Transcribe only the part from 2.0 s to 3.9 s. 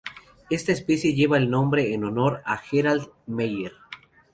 honor a Harald Meier.